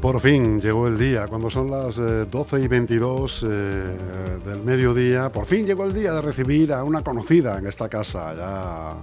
Por 0.00 0.20
fin 0.20 0.60
llegó 0.60 0.86
el 0.86 0.96
día, 0.96 1.26
cuando 1.26 1.50
son 1.50 1.72
las 1.72 1.96
12 1.96 2.56
eh, 2.56 2.60
y 2.60 2.68
22 2.68 3.42
eh, 3.42 3.46
del 4.46 4.62
mediodía, 4.62 5.32
por 5.32 5.44
fin 5.44 5.66
llegó 5.66 5.84
el 5.84 5.92
día 5.92 6.12
de 6.12 6.22
recibir 6.22 6.72
a 6.72 6.84
una 6.84 7.02
conocida 7.02 7.58
en 7.58 7.66
esta 7.66 7.88
casa, 7.88 8.32
ya 8.32 8.94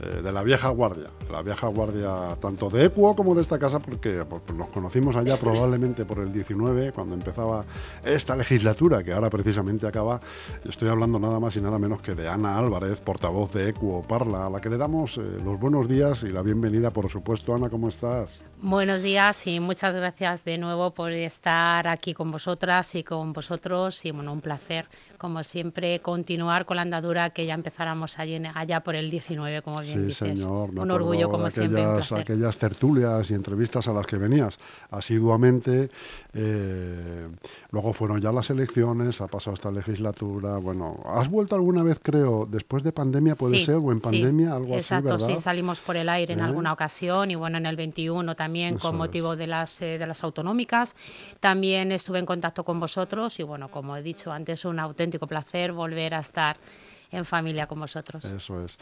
eh, 0.00 0.22
de 0.22 0.32
la 0.32 0.42
vieja 0.42 0.68
guardia, 0.68 1.10
la 1.30 1.42
vieja 1.42 1.66
guardia 1.66 2.36
tanto 2.40 2.70
de 2.70 2.84
Equo 2.84 3.16
como 3.16 3.34
de 3.34 3.42
esta 3.42 3.58
casa, 3.58 3.80
porque 3.80 4.24
pues, 4.24 4.42
nos 4.56 4.68
conocimos 4.68 5.16
allá 5.16 5.36
probablemente 5.36 6.04
por 6.04 6.20
el 6.20 6.32
19, 6.32 6.92
cuando 6.92 7.14
empezaba 7.14 7.64
esta 8.04 8.36
legislatura, 8.36 9.02
que 9.02 9.12
ahora 9.12 9.28
precisamente 9.28 9.86
acaba. 9.86 10.20
Estoy 10.64 10.88
hablando 10.88 11.18
nada 11.18 11.40
más 11.40 11.56
y 11.56 11.60
nada 11.60 11.78
menos 11.78 12.00
que 12.00 12.14
de 12.14 12.28
Ana 12.28 12.58
Álvarez, 12.58 13.00
portavoz 13.00 13.52
de 13.54 13.70
Equo 13.70 14.04
Parla, 14.06 14.46
a 14.46 14.50
la 14.50 14.60
que 14.60 14.70
le 14.70 14.76
damos 14.76 15.18
eh, 15.18 15.22
los 15.44 15.58
buenos 15.58 15.88
días 15.88 16.22
y 16.22 16.28
la 16.28 16.42
bienvenida, 16.42 16.92
por 16.92 17.08
supuesto. 17.08 17.54
Ana, 17.54 17.68
¿cómo 17.68 17.88
estás? 17.88 18.44
Buenos 18.60 19.02
días 19.02 19.46
y 19.46 19.60
muchas 19.60 19.94
gracias 19.94 20.44
de 20.44 20.58
nuevo 20.58 20.92
por 20.92 21.12
estar 21.12 21.86
aquí 21.86 22.12
con 22.14 22.30
vosotras 22.30 22.94
y 22.94 23.04
con 23.04 23.32
vosotros. 23.32 24.04
Y 24.04 24.10
bueno, 24.10 24.32
un 24.32 24.40
placer 24.40 24.88
como 25.18 25.42
siempre, 25.42 26.00
continuar 26.00 26.64
con 26.64 26.76
la 26.76 26.82
andadura 26.82 27.30
que 27.30 27.44
ya 27.44 27.54
empezáramos 27.54 28.18
allá 28.18 28.80
por 28.80 28.94
el 28.94 29.10
19, 29.10 29.62
como 29.62 29.80
bien 29.80 29.87
sí, 29.92 30.12
Señor, 30.12 30.70
un 30.70 30.90
orgullo, 30.90 31.28
como 31.28 31.50
siempre. 31.50 31.84
aquellas 32.16 32.58
tertulias 32.58 33.30
y 33.30 33.34
entrevistas 33.34 33.88
a 33.88 33.92
las 33.92 34.06
que 34.06 34.16
venías 34.16 34.58
asiduamente. 34.90 35.90
Eh, 36.32 37.28
luego 37.70 37.92
fueron 37.92 38.20
ya 38.20 38.32
las 38.32 38.50
elecciones, 38.50 39.20
ha 39.20 39.26
pasado 39.26 39.54
esta 39.54 39.70
legislatura. 39.70 40.58
Bueno, 40.58 41.02
¿has 41.06 41.28
vuelto 41.28 41.54
alguna 41.54 41.82
vez, 41.82 41.98
creo, 42.02 42.46
después 42.50 42.82
de 42.82 42.92
pandemia, 42.92 43.34
puede 43.34 43.64
ser, 43.64 43.76
o 43.76 43.92
en 43.92 44.00
pandemia, 44.00 44.54
algo 44.54 44.74
exacto, 44.74 45.14
así, 45.14 45.34
sí, 45.34 45.40
salimos 45.40 45.80
por 45.80 45.96
el 45.96 46.08
aire 46.08 46.34
en 46.34 46.40
¿Eh? 46.40 46.44
alguna 46.44 46.72
ocasión 46.72 47.30
y 47.30 47.34
bueno, 47.34 47.58
en 47.58 47.66
el 47.66 47.76
21 47.76 48.34
también 48.34 48.78
con 48.78 48.96
motivo 48.96 49.36
de 49.36 49.46
las, 49.46 49.80
eh, 49.82 49.98
de 49.98 50.06
las 50.06 50.22
autonómicas. 50.22 50.94
También 51.40 51.92
estuve 51.92 52.18
en 52.18 52.26
contacto 52.26 52.64
con 52.64 52.80
vosotros 52.80 53.38
y 53.40 53.42
bueno, 53.42 53.70
como 53.70 53.96
he 53.96 54.02
dicho 54.02 54.32
antes, 54.32 54.64
un 54.64 54.78
auténtico 54.78 55.26
placer 55.26 55.72
volver 55.72 56.14
a 56.14 56.20
estar 56.20 56.56
en 57.10 57.24
familia 57.24 57.66
con 57.66 57.80
vosotros. 57.80 58.24
Eso 58.24 58.64
es. 58.64 58.78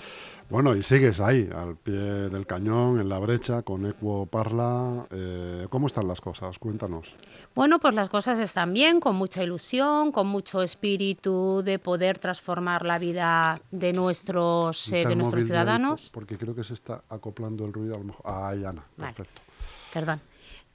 Bueno, 0.51 0.75
y 0.75 0.83
sigues 0.83 1.21
ahí, 1.21 1.49
al 1.55 1.77
pie 1.77 1.95
del 1.95 2.47
cañón, 2.47 3.01
en 3.01 3.09
la 3.09 3.19
brecha, 3.19 3.63
con 3.63 3.87
Equo 3.87 4.27
Parla. 4.27 5.07
Eh, 5.11 5.67
¿Cómo 5.71 5.87
están 5.87 6.09
las 6.09 6.21
cosas? 6.21 6.59
Cuéntanos. 6.59 7.17
Bueno, 7.55 7.79
pues 7.79 7.95
las 7.95 8.09
cosas 8.09 8.39
están 8.39 8.73
bien, 8.73 9.01
con 9.01 9.17
mucha 9.17 9.43
ilusión, 9.43 10.13
con 10.13 10.27
mucho 10.27 10.63
espíritu 10.63 11.63
de 11.65 11.79
poder 11.79 12.19
transformar 12.19 12.85
la 12.85 12.99
vida 12.99 13.61
de 13.71 13.93
nuestros, 13.93 14.93
eh, 14.93 15.07
de 15.07 15.17
nuestros 15.17 15.45
ciudadanos. 15.45 16.11
porque 16.13 16.37
creo 16.37 16.55
que 16.55 16.65
se 16.65 16.75
está 16.75 17.03
acoplando 17.09 17.65
el 17.65 17.73
ruido 17.73 17.95
a 17.95 17.99
lo 17.99 18.05
mejor. 18.05 18.23
Ah, 18.25 18.51
Ana, 18.51 18.85
perfecto. 18.97 19.41
Perdón 19.93 20.21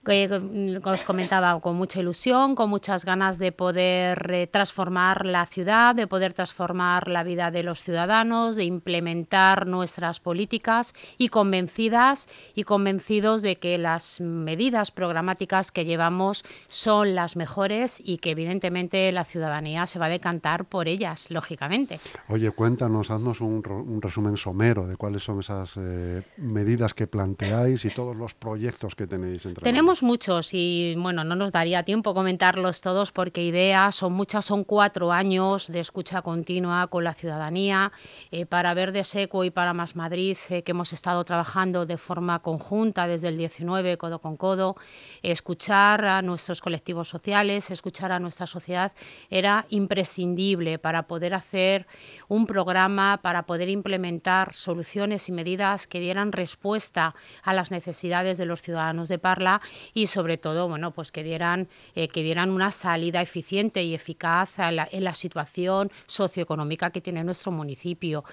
que 0.04 0.82
os 0.84 1.04
comentaba, 1.04 1.60
con 1.62 1.76
mucha 1.76 2.00
ilusión, 2.00 2.56
con 2.56 2.70
muchas 2.70 3.06
ganas 3.06 3.38
de 3.38 3.52
poder 3.52 4.32
eh, 4.32 4.48
transformar 4.48 5.26
la 5.26 5.46
ciudad, 5.46 5.94
de 5.94 6.08
poder 6.08 6.34
transformar 6.34 7.08
la 7.08 7.24
vida 7.24 7.52
de 7.52 7.62
los 7.62 7.82
ciudadanos, 7.82 8.56
de 8.56 8.64
implementar 8.64 9.68
nuestras 9.68 10.20
políticas 10.20 10.94
y 11.20 11.30
convencidas 11.30 12.28
y 12.56 12.64
convencidos 12.64 13.44
de 13.44 13.58
que 13.58 13.78
las 13.78 14.20
medidas 14.22 14.90
programáticas 14.90 15.72
que 15.72 15.86
llevamos 15.86 16.44
son 16.68 17.14
las 17.14 17.36
mejores 17.36 18.02
y 18.04 18.18
que 18.18 18.32
evidentemente 18.32 19.12
la 19.12 19.24
ciudadanía 19.24 19.86
se 19.86 20.00
va 20.00 20.08
a 20.08 20.10
decantar 20.10 20.66
por 20.66 20.88
ellas, 20.88 21.30
lógicamente. 21.30 22.00
Oye, 22.28 22.50
cuéntanos, 22.52 23.12
haznos 23.12 23.40
un, 23.42 23.62
resumen 24.02 24.36
somero 24.36 24.88
de 24.88 24.96
cuáles 24.96 25.24
son 25.24 25.42
esas 25.42 25.78
eh, 25.78 26.24
medidas 26.38 26.96
que 26.96 27.06
planteáis 27.06 27.86
y 27.86 27.90
todos 27.90 28.16
los 28.16 28.34
proyectos 28.34 28.96
que 28.96 29.06
tenéis 29.06 29.46
entre 29.46 29.61
Tenemos 29.62 30.02
muchos 30.02 30.56
y 30.56 30.96
bueno, 30.98 31.24
no 31.24 31.36
nos 31.36 31.52
daría 31.52 31.84
tiempo 31.84 32.16
comentarlos 32.16 32.82
todos 32.82 33.12
porque 33.12 33.44
ideas 33.44 33.94
son 33.94 34.12
muchas, 34.14 34.44
son 34.44 34.64
cuatro 34.64 35.12
años 35.12 35.68
de 35.68 35.80
escucha 35.80 36.24
continua 36.24 36.88
con 36.88 37.04
la 37.04 37.14
ciudadanía 37.14 37.92
eh, 38.32 38.48
para 38.48 38.74
ver 38.74 38.92
de 38.92 39.04
Seco 39.04 39.44
y 39.44 39.52
para 39.52 39.74
Más 39.74 39.96
Madrid 39.96 40.36
eh, 40.50 40.64
que 40.64 40.72
hemos 40.72 40.94
estado 40.94 41.24
trabajando 41.26 41.86
de 41.86 41.98
forma 41.98 42.40
conjunta 42.40 43.06
desde 43.06 43.28
el 43.28 43.38
19, 43.38 44.00
codo 44.00 44.18
con 44.18 44.36
codo, 44.36 44.78
escuchar 45.22 46.06
a 46.06 46.24
nuestros 46.24 46.60
colectivos 46.60 47.08
sociales, 47.08 47.70
escuchar 47.70 48.12
a 48.12 48.20
nuestra 48.20 48.48
sociedad 48.48 48.94
era 49.30 49.68
imprescindible 49.70 50.80
para 50.80 51.04
poder 51.04 51.36
hacer 51.36 51.86
un 52.28 52.48
programa, 52.48 53.20
para 53.22 53.44
poder 53.44 53.70
implementar 53.70 54.56
soluciones 54.56 55.30
y 55.30 55.32
medidas 55.32 55.86
que 55.86 56.00
dieran 56.00 56.32
respuesta 56.32 57.14
a 57.44 57.54
las 57.54 57.70
necesidades 57.70 58.40
de 58.40 58.48
los 58.48 58.64
ciudadanos 58.64 59.08
de 59.08 59.20
Parla 59.20 59.51
y 59.94 60.08
sobre 60.08 60.38
todo 60.38 60.70
bueno 60.70 60.92
pues 60.92 61.12
que 61.12 61.24
dieran 61.24 61.68
eh, 61.96 62.08
que 62.08 62.22
dieran 62.24 62.52
una 62.52 62.72
salida 62.72 63.22
eficiente 63.22 63.84
y 63.84 63.96
eficaz 63.96 64.52
en 64.60 65.04
la 65.04 65.14
situación 65.14 65.92
socioeconómica 66.06 66.92
que 66.92 67.02
tiene 67.02 67.24
nuestro 67.24 67.52
municipio. 67.52 68.24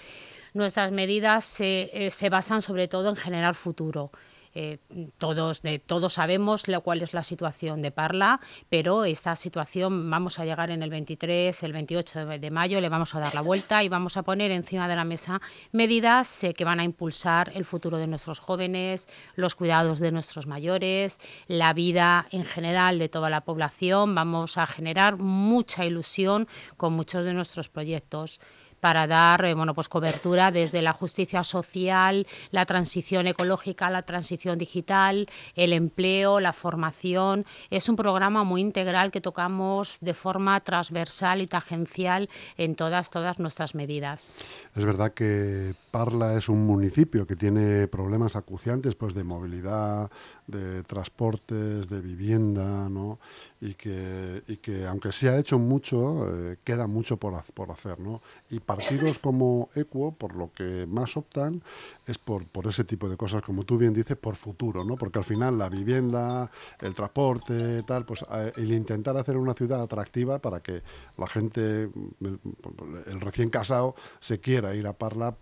Nuestras 0.55 0.93
medidas 0.93 1.61
eh, 1.61 2.09
se 2.13 2.29
basan 2.29 2.63
sobre 2.63 2.89
todo 2.89 3.11
en 3.11 3.17
generar 3.17 3.55
futuro. 3.55 4.11
Eh, 4.61 4.79
todos, 5.19 5.63
de, 5.63 5.79
todos 5.79 6.15
sabemos 6.15 6.67
lo, 6.67 6.81
cuál 6.81 7.01
es 7.03 7.15
la 7.15 7.23
situación 7.23 7.81
de 7.81 7.93
Parla, 7.93 8.41
pero 8.69 9.05
esta 9.05 9.37
situación 9.37 10.11
vamos 10.11 10.41
a 10.41 10.45
llegar 10.45 10.73
en 10.73 10.83
el 10.83 10.91
23, 10.91 11.63
el 11.63 11.73
28 11.73 12.27
de, 12.27 12.51
mayo, 12.51 12.81
le 12.81 12.89
vamos 12.89 13.15
a 13.15 13.21
dar 13.21 13.37
la 13.37 13.41
vuelta 13.41 13.85
y 13.85 13.89
vamos 13.89 14.17
a 14.17 14.25
poner 14.25 14.51
encima 14.51 14.89
de 14.89 14.97
la 14.97 15.05
mesa 15.05 15.41
medidas 15.71 16.43
eh, 16.43 16.55
que 16.55 16.65
van 16.65 16.81
a 16.81 16.85
impulsar 16.85 17.53
el 17.55 17.65
futuro 17.65 17.99
de 17.99 18.09
nuestros 18.09 18.41
jóvenes, 18.41 19.07
los 19.37 19.55
cuidados 19.55 20.01
de 20.01 20.11
nuestros 20.11 20.49
mayores, 20.49 21.21
la 21.47 21.73
vida 21.73 22.27
en 22.33 22.45
general 22.45 22.99
de 22.99 23.09
toda 23.09 23.31
la 23.31 23.43
población. 23.43 24.17
Vamos 24.17 24.59
a 24.59 24.67
generar 24.67 25.19
mucha 25.19 25.85
ilusión 25.85 26.49
con 26.77 26.95
muchos 26.95 27.25
de 27.25 27.33
nuestros 27.33 27.69
proyectos 27.69 28.41
para 28.81 29.07
dar 29.07 29.45
eh, 29.45 29.55
bueno, 29.55 29.75
pues 29.75 29.89
cobertura 29.89 30.51
desde 30.51 30.83
la 30.83 30.93
justicia 30.93 31.45
social, 31.45 32.27
la 32.51 32.67
transición 32.67 33.27
ecológica, 33.27 33.91
la 33.91 34.03
transición 34.03 34.59
digital, 34.59 35.29
el 35.55 35.73
empleo, 35.73 36.41
la 36.41 36.53
formación. 36.53 37.47
Es 37.71 37.89
un 37.89 37.97
programa 37.97 38.45
muy 38.45 38.61
integral 38.61 39.11
que 39.11 39.21
tocamos 39.21 39.99
de 40.01 40.15
forma 40.15 40.61
transversal 40.61 41.43
y 41.43 41.47
tangencial 41.47 42.29
en 42.57 42.75
todas, 42.75 43.11
todas 43.11 43.39
nuestras 43.39 43.75
medidas. 43.75 44.33
Es 44.75 44.85
verdad 44.85 45.13
que 45.13 45.75
Parla 45.91 46.37
es 46.37 46.49
un 46.49 46.67
municipio 46.67 47.27
que 47.27 47.37
tiene 47.37 47.89
problemas 47.89 48.37
acuciantes 48.37 48.95
pues, 48.95 49.15
de 49.15 49.25
movilidad, 49.25 50.11
de 50.47 50.83
transportes, 50.85 51.89
de 51.89 52.01
vivienda, 52.01 52.89
¿no? 52.89 53.19
y, 53.61 53.75
que, 53.75 54.43
y 54.47 54.57
que 54.59 54.87
aunque 54.87 55.13
se 55.13 55.29
ha 55.29 55.39
hecho 55.39 55.59
mucho, 55.59 56.27
eh, 56.31 56.59
queda 56.63 56.87
mucho 56.87 57.17
por, 57.17 57.43
por 57.55 57.71
hacer. 57.71 57.99
¿no? 57.99 58.23
Y 58.51 58.61
partidos 58.61 59.19
como 59.19 59.69
Equo, 59.75 60.13
por 60.13 60.35
lo 60.35 60.53
que 60.53 60.87
más 60.87 61.17
optan, 61.17 61.63
es 62.07 62.19
por, 62.19 62.47
por 62.47 62.67
ese 62.67 62.85
tipo 62.85 63.09
de 63.09 63.17
cosas, 63.17 63.43
como 63.43 63.65
tú 63.65 63.79
bien 63.79 63.93
dices, 63.93 64.17
por 64.17 64.37
futuro, 64.37 64.85
¿no? 64.85 64.97
porque 64.97 65.19
al 65.19 65.25
final 65.25 65.59
la 65.59 65.69
vivienda, 65.69 66.51
el 66.81 66.95
transporte, 66.95 67.83
tal, 67.83 68.05
pues 68.05 68.25
eh, 68.33 68.53
el 68.57 68.73
intentar 68.73 69.17
hacer 69.17 69.37
una 69.37 69.55
ciudad 69.55 69.83
atractiva 69.83 70.39
para 70.39 70.61
que 70.61 70.83
la 71.17 71.27
gente, 71.27 71.91
el 72.21 73.21
recién 73.21 73.49
casado, 73.51 73.95
se 74.21 74.41
quiera 74.41 74.75
ir 74.75 74.87
a 74.87 74.93
Parla 74.93 75.37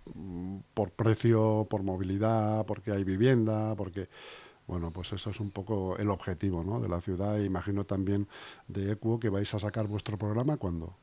por 0.74 0.90
precio, 0.92 1.66
por 1.68 1.82
movilidad, 1.82 2.66
porque 2.66 2.92
hay 2.92 3.04
vivienda, 3.04 3.74
porque 3.76 4.08
bueno, 4.66 4.92
pues 4.92 5.12
eso 5.12 5.30
es 5.30 5.40
un 5.40 5.50
poco 5.50 5.96
el 5.96 6.10
objetivo 6.10 6.64
¿no? 6.64 6.80
de 6.80 6.88
la 6.88 7.00
ciudad 7.00 7.38
e 7.38 7.44
imagino 7.44 7.84
también 7.84 8.26
de 8.66 8.92
ECUO 8.92 9.20
que 9.20 9.30
vais 9.30 9.52
a 9.54 9.60
sacar 9.60 9.86
vuestro 9.86 10.18
programa 10.18 10.56
cuando. 10.56 10.96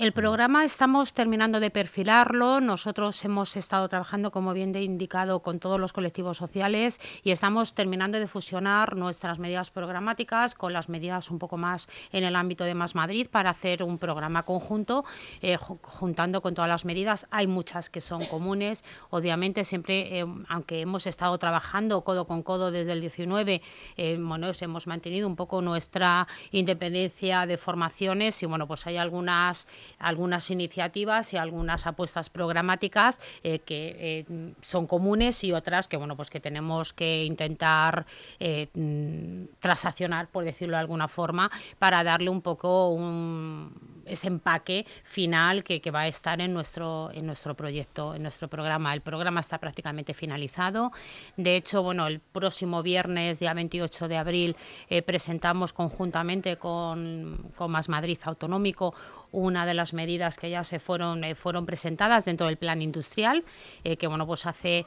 El 0.00 0.12
programa 0.12 0.64
estamos 0.64 1.12
terminando 1.12 1.60
de 1.60 1.70
perfilarlo. 1.70 2.62
Nosotros 2.62 3.22
hemos 3.22 3.54
estado 3.54 3.86
trabajando, 3.86 4.30
como 4.30 4.54
bien 4.54 4.74
he 4.74 4.82
indicado, 4.82 5.40
con 5.40 5.58
todos 5.58 5.78
los 5.78 5.92
colectivos 5.92 6.38
sociales 6.38 6.98
y 7.22 7.32
estamos 7.32 7.74
terminando 7.74 8.18
de 8.18 8.26
fusionar 8.26 8.96
nuestras 8.96 9.38
medidas 9.38 9.70
programáticas 9.70 10.54
con 10.54 10.72
las 10.72 10.88
medidas 10.88 11.30
un 11.30 11.38
poco 11.38 11.58
más 11.58 11.86
en 12.12 12.24
el 12.24 12.34
ámbito 12.34 12.64
de 12.64 12.72
Más 12.72 12.94
Madrid 12.94 13.26
para 13.30 13.50
hacer 13.50 13.82
un 13.82 13.98
programa 13.98 14.46
conjunto, 14.46 15.04
eh, 15.42 15.58
juntando 15.58 16.40
con 16.40 16.54
todas 16.54 16.70
las 16.70 16.86
medidas. 16.86 17.26
Hay 17.30 17.46
muchas 17.46 17.90
que 17.90 18.00
son 18.00 18.24
comunes. 18.24 18.84
Obviamente, 19.10 19.66
siempre, 19.66 20.18
eh, 20.18 20.26
aunque 20.48 20.80
hemos 20.80 21.06
estado 21.06 21.36
trabajando 21.36 22.00
codo 22.04 22.26
con 22.26 22.42
codo 22.42 22.70
desde 22.70 22.92
el 22.92 23.02
19, 23.02 23.60
eh, 23.98 24.16
bueno, 24.18 24.50
hemos 24.58 24.86
mantenido 24.86 25.28
un 25.28 25.36
poco 25.36 25.60
nuestra 25.60 26.26
independencia 26.52 27.44
de 27.44 27.58
formaciones 27.58 28.42
y, 28.42 28.46
bueno, 28.46 28.66
pues 28.66 28.86
hay 28.86 28.96
algunas 28.96 29.68
algunas 29.98 30.50
iniciativas 30.50 31.32
y 31.32 31.36
algunas 31.36 31.86
apuestas 31.86 32.30
programáticas 32.30 33.20
eh, 33.42 33.60
que 33.60 33.96
eh, 33.98 34.52
son 34.60 34.86
comunes 34.86 35.44
y 35.44 35.52
otras 35.52 35.88
que 35.88 35.96
bueno 35.96 36.16
pues 36.16 36.30
que 36.30 36.40
tenemos 36.40 36.92
que 36.92 37.24
intentar 37.24 38.06
eh, 38.38 38.68
mm, 38.74 39.56
transaccionar 39.60 40.28
por 40.28 40.44
decirlo 40.44 40.76
de 40.76 40.80
alguna 40.80 41.08
forma 41.08 41.50
para 41.78 42.04
darle 42.04 42.30
un 42.30 42.42
poco 42.42 42.88
un 42.90 43.99
ese 44.10 44.28
empaque 44.28 44.86
final 45.04 45.64
que, 45.64 45.90
va 45.90 46.02
a 46.02 46.08
estar 46.08 46.40
en 46.40 46.52
nuestro, 46.52 47.10
en 47.12 47.26
nuestro 47.26 47.54
proyecto, 47.54 48.14
en 48.14 48.22
nuestro 48.22 48.48
programa. 48.48 48.92
El 48.94 49.00
programa 49.00 49.40
está 49.40 49.58
prácticamente 49.58 50.14
finalizado. 50.14 50.92
De 51.36 51.56
hecho, 51.56 51.82
bueno, 51.82 52.06
el 52.06 52.20
próximo 52.20 52.82
viernes, 52.82 53.40
día 53.40 53.54
28 53.54 54.08
de 54.08 54.16
abril, 54.16 54.56
eh, 54.88 55.02
presentamos 55.02 55.72
conjuntamente 55.72 56.56
con, 56.56 57.52
con 57.56 57.70
Más 57.70 57.88
Madrid 57.88 58.18
Autonómico 58.24 58.94
una 59.32 59.64
de 59.64 59.74
las 59.74 59.94
medidas 59.94 60.36
que 60.36 60.50
ya 60.50 60.64
se 60.64 60.80
fueron, 60.80 61.22
eh, 61.22 61.36
fueron 61.36 61.64
presentadas 61.64 62.24
dentro 62.24 62.48
del 62.48 62.56
plan 62.56 62.82
industrial, 62.82 63.44
eh, 63.84 63.96
que 63.96 64.08
bueno, 64.08 64.26
pues 64.26 64.44
hace, 64.44 64.84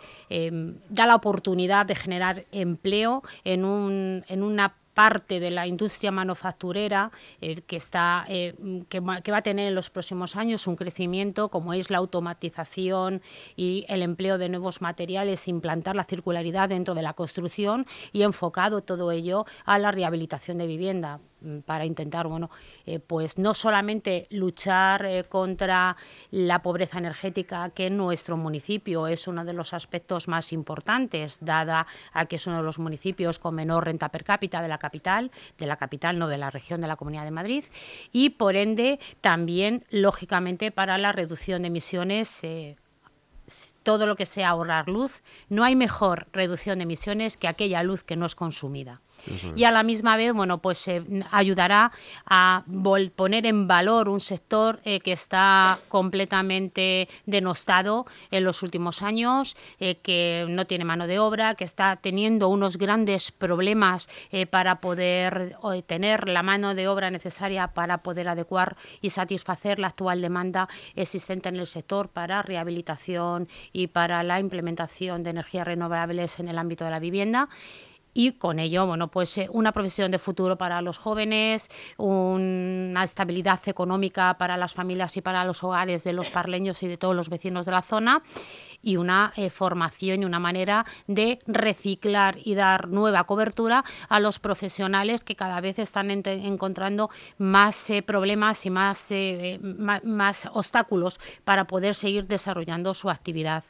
da 0.90 1.06
la 1.06 1.16
oportunidad 1.16 1.86
de 1.86 1.96
generar 1.96 2.46
empleo 2.52 3.24
en, 3.46 3.64
un, 3.64 4.25
en 4.28 4.44
una 4.44 4.75
parte 4.94 5.40
de 5.40 5.51
la 5.51 5.68
industria 5.68 6.12
manufacturera 6.12 7.12
eh, 7.42 7.62
que, 7.62 7.75
está, 7.75 8.25
eh, 8.28 8.56
que, 8.90 9.00
va, 9.00 9.18
a 9.18 9.42
tener 9.42 9.68
en 9.68 9.75
los 9.75 9.90
próximos 9.90 10.36
años 10.36 10.68
un 10.68 10.75
crecimiento 10.75 11.50
como 11.50 11.74
es 11.74 11.90
la 11.90 11.98
automatización 11.98 13.22
y 13.56 13.86
el 13.90 14.01
empleo 14.01 14.38
de 14.38 14.50
nuevos 14.50 14.81
materiales, 14.81 15.48
implantar 15.48 15.95
la 15.95 16.04
circularidad 16.04 16.69
dentro 16.69 16.95
de 16.95 17.01
la 17.01 17.13
construcción 17.13 17.86
y 18.12 18.24
enfocado 18.24 18.81
todo 18.81 19.12
ello 19.12 19.45
a 19.66 19.80
la 19.80 19.92
rehabilitación 19.92 20.57
de 20.57 20.68
vivienda. 20.68 21.19
Mm, 21.44 21.60
para 21.60 21.86
intentar, 21.86 22.28
bueno, 22.28 22.50
eh, 22.86 23.00
pues 23.00 23.38
no 23.38 23.54
solamente 23.54 24.28
luchar 24.30 25.06
eh, 25.06 25.25
contra 25.25 25.98
la 26.31 26.62
pobreza 26.62 27.00
energética, 27.00 27.69
que 27.72 27.88
en 27.88 27.98
nuestro 27.98 28.38
municipio 28.38 29.07
es 29.07 29.28
uno 29.28 29.44
de 29.44 29.54
los 29.54 29.74
aspectos 29.74 30.28
más 30.30 30.54
importantes, 30.54 31.40
dada 31.42 31.86
a 32.13 32.25
que 32.25 32.38
es 32.38 32.48
uno 32.48 32.57
de 32.57 32.63
los 32.63 32.80
municipios 32.80 33.40
con 33.40 33.56
menor 33.56 33.86
renta 33.86 34.10
per 34.10 34.24
cápita 34.24 34.62
de 34.62 34.69
la 34.69 34.78
capital, 34.78 35.31
de 35.57 35.68
la 35.68 35.75
capital, 35.75 36.18
no 36.18 36.28
de 36.28 36.38
la 36.38 36.50
región 36.50 36.80
de 36.80 36.88
la 36.88 36.95
Comunidad 36.95 37.25
de 37.25 37.31
Madrid, 37.31 37.66
y 38.13 38.31
por 38.31 38.56
ende 38.56 39.00
también, 39.19 39.86
lógicamente, 39.89 40.72
para 40.72 40.98
la 40.98 41.12
reducción 41.12 41.63
de 41.63 41.68
emisiones. 41.68 42.44
Eh, 42.44 42.78
todo 43.84 44.07
lo 44.07 44.16
que 44.16 44.25
sea 44.25 44.50
ahorrar 44.50 44.88
luz, 44.88 45.22
no 45.50 45.66
hay 45.66 45.75
mejor 45.75 46.28
reducción 46.31 46.80
de 46.80 46.84
emisiones 46.84 47.36
que 47.36 47.50
aquella 47.50 47.84
luz 47.84 48.04
que 48.04 48.16
no 48.16 48.25
es 48.25 48.36
consumida 48.36 49.01
y 49.56 49.64
a 49.64 49.72
la 49.72 49.84
misma 49.84 50.18
vez, 50.18 50.34
bueno, 50.34 50.58
pues 50.60 50.88
eh, 50.88 51.04
ayudará 51.31 51.92
a 52.25 52.64
poner 53.16 53.46
en 53.46 53.68
valor 53.68 54.10
un 54.10 54.20
sector 54.20 54.80
eh, 54.84 55.00
que 55.00 55.14
está 55.14 55.80
completamente 55.88 57.08
denostado 57.25 58.06
en 58.31 58.44
los 58.44 58.64
últimos 58.64 59.02
años, 59.02 59.56
eh, 59.80 59.96
que 59.96 60.46
no 60.50 60.66
tiene 60.66 60.86
mano 60.86 61.08
de 61.08 61.20
obra, 61.20 61.56
que 61.56 61.64
está 61.64 61.98
teniendo 61.98 62.50
unos 62.50 62.78
grandes 62.78 63.31
problemas 63.31 64.10
para 64.50 64.81
poder 64.81 65.58
tener 65.86 66.28
la 66.28 66.44
mano 66.44 66.75
de 66.75 66.88
obra 66.88 67.12
necesaria 67.12 67.68
para 67.68 68.00
poder 68.00 68.28
adecuar 68.28 68.75
y 69.02 69.10
satisfacer 69.10 69.80
la 69.80 69.88
actual 69.88 70.22
demanda 70.22 70.68
existente 70.96 71.50
en 71.50 71.56
el 71.58 71.68
sector 71.68 72.10
para 72.10 72.42
rehabilitación 72.42 73.48
y 73.72 73.88
para 73.88 74.24
la 74.24 74.40
implementación 74.40 75.24
de 75.24 75.31
energías 75.31 75.68
renovables 75.68 76.40
en 76.40 76.48
el 76.50 76.58
ámbito 76.58 76.86
de 76.86 76.92
la 76.92 77.00
vivienda 77.00 77.50
y 78.13 78.33
con 78.33 78.60
ello, 78.60 78.86
bueno, 78.86 79.10
pues 79.10 79.38
eh, 79.38 79.48
una 79.51 79.71
profesión 79.71 80.12
de 80.12 80.19
futuro 80.19 80.57
para 80.57 80.81
los 80.81 80.98
jóvenes, 80.98 81.69
una 81.98 83.04
estabilidad 83.04 83.60
económica 83.65 84.38
para 84.38 84.57
las 84.57 84.74
familias 84.74 85.18
y 85.18 85.21
para 85.21 85.45
los 85.45 85.63
hogares 85.63 86.04
de 86.04 86.13
los 86.13 86.30
parleños 86.30 86.83
y 86.83 86.88
de 86.88 86.98
todos 86.98 87.15
los 87.15 87.30
vecinos 87.30 87.65
de 87.65 87.71
la 87.71 87.81
zona 87.81 88.21
y 88.81 88.98
una 88.98 89.33
eh, 89.36 89.50
formación 89.50 90.21
y 90.21 90.25
una 90.25 90.39
manera 90.39 90.86
de 91.07 91.39
reciclar 91.48 92.38
y 92.44 92.56
dar 92.56 92.88
nueva 92.89 93.24
cobertura 93.24 93.83
a 94.10 94.19
los 94.19 94.39
profesionales 94.39 95.24
que 95.24 95.36
cada 95.36 95.62
vez 95.62 95.80
están 95.80 96.12
encontrando 96.12 97.10
más 97.38 97.89
eh, 97.89 98.01
problemas 98.01 98.65
y 98.65 98.69
más, 98.69 99.10
más 100.04 100.50
obstáculos 100.54 101.19
para 101.44 101.65
poder 101.65 101.95
seguir 101.95 102.27
desarrollando 102.27 102.94
su 102.94 103.10
actividad. 103.10 103.63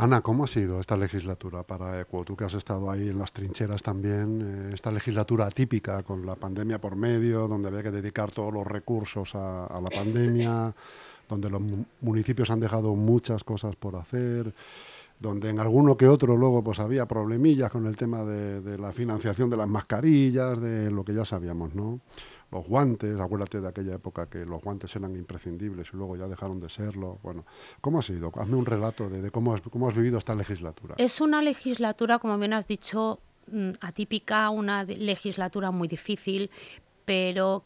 Ana, 0.00 0.22
¿cómo 0.22 0.44
ha 0.44 0.46
sido 0.46 0.80
esta 0.80 0.96
legislatura 0.96 1.62
para 1.62 2.00
ECUO? 2.00 2.24
Tú 2.24 2.34
que 2.34 2.44
has 2.44 2.54
estado 2.54 2.90
ahí 2.90 3.10
en 3.10 3.18
las 3.18 3.32
trincheras 3.32 3.82
también, 3.82 4.70
eh, 4.70 4.74
esta 4.74 4.90
legislatura 4.90 5.44
atípica 5.44 6.02
con 6.04 6.24
la 6.24 6.36
pandemia 6.36 6.80
por 6.80 6.96
medio, 6.96 7.46
donde 7.46 7.68
había 7.68 7.82
que 7.82 7.90
dedicar 7.90 8.30
todos 8.30 8.50
los 8.50 8.66
recursos 8.66 9.34
a, 9.34 9.78
la 9.78 9.90
pandemia, 9.90 10.74
donde 11.28 11.50
los 11.50 11.60
municipios 12.00 12.48
han 12.48 12.60
dejado 12.60 12.94
muchas 12.94 13.44
cosas 13.44 13.76
por 13.76 13.94
hacer, 13.96 14.54
donde 15.18 15.50
en 15.50 15.60
alguno 15.60 15.98
que 15.98 16.08
otro 16.08 16.34
luego 16.34 16.64
pues 16.64 16.78
había 16.78 17.04
problemillas 17.04 17.70
con 17.70 17.84
el 17.84 17.98
tema 17.98 18.24
de, 18.24 18.62
de 18.62 18.78
la 18.78 18.92
financiación 18.92 19.50
de 19.50 19.58
las 19.58 19.68
mascarillas, 19.68 20.58
de 20.62 20.90
lo 20.90 21.04
que 21.04 21.12
ya 21.12 21.26
sabíamos, 21.26 21.74
¿no? 21.74 22.00
Los 22.50 22.66
guantes, 22.66 23.18
acuérdate 23.20 23.60
de 23.60 23.68
aquella 23.68 23.94
época 23.94 24.28
que 24.28 24.44
los 24.44 24.62
guantes 24.62 24.94
eran 24.96 25.14
imprescindibles 25.14 25.88
y 25.92 25.96
luego 25.96 26.16
ya 26.16 26.26
dejaron 26.26 26.60
de 26.60 26.68
serlo. 26.68 27.18
Bueno, 27.22 27.44
¿cómo 27.80 28.00
ha 28.00 28.02
sido? 28.02 28.32
Hazme 28.34 28.56
un 28.56 28.66
relato 28.66 29.08
de, 29.08 29.30
cómo, 29.30 29.54
has, 29.54 29.60
cómo 29.60 29.88
has 29.88 29.94
vivido 29.94 30.18
esta 30.18 30.34
legislatura. 30.34 30.96
Es 30.98 31.20
una 31.20 31.42
legislatura, 31.42 32.18
como 32.18 32.38
bien 32.38 32.52
has 32.52 32.66
dicho, 32.66 33.20
mm, 33.50 33.70
atípica, 33.80 34.50
una 34.50 34.82
legislatura 34.84 35.70
muy 35.70 35.86
difícil, 35.86 36.50
pero 37.04 37.64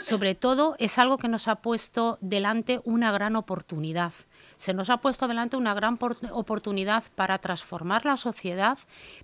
sobre 0.00 0.34
todo 0.34 0.76
es 0.78 0.98
algo 0.98 1.18
que 1.18 1.28
nos 1.28 1.48
ha 1.48 1.56
puesto 1.56 2.18
delante 2.20 2.80
una 2.84 3.12
gran 3.12 3.36
oportunidad 3.36 4.12
se 4.58 4.74
nos 4.74 4.90
ha 4.90 4.96
puesto 4.96 5.28
delante 5.28 5.56
una 5.56 5.72
gran 5.72 5.98
oportunidad 6.32 7.04
para 7.14 7.38
transformar 7.38 8.04
la 8.04 8.16
sociedad, 8.16 8.76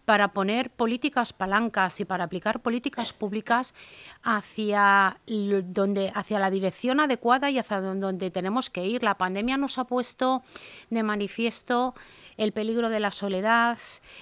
para 0.05 0.29
poner 0.29 0.71
políticas 0.71 1.33
palancas 1.33 1.99
y 1.99 2.05
para 2.05 2.25
aplicar 2.25 2.61
políticas 2.61 3.13
públicas 3.13 3.75
hacia, 4.23 5.19
donde, 5.27 6.13
hacia 6.15 6.39
la 6.39 6.51
dirección 6.51 7.01
adecuada 7.01 7.51
y 7.51 7.59
hacia 7.59 7.81
donde 7.81 8.31
tenemos 8.31 8.71
que 8.71 8.87
ir. 8.87 9.03
La 9.03 9.19
pandemia 9.19 9.57
nos 9.57 9.77
ha 9.79 9.85
puesto 9.85 10.45
de 10.91 11.03
manifiesto 11.03 11.95
el 12.37 12.53
peligro 12.53 12.89
de 12.89 13.01
la 13.01 13.11
soledad, 13.11 13.79